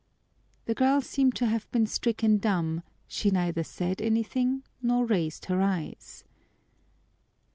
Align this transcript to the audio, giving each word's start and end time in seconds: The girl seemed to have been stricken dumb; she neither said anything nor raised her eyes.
The 0.65 0.73
girl 0.73 1.01
seemed 1.01 1.35
to 1.35 1.45
have 1.45 1.69
been 1.69 1.85
stricken 1.85 2.39
dumb; 2.39 2.81
she 3.07 3.29
neither 3.29 3.63
said 3.63 4.01
anything 4.01 4.63
nor 4.81 5.05
raised 5.05 5.45
her 5.45 5.61
eyes. 5.61 6.23